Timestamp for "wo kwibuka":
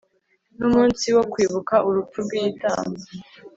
1.15-1.75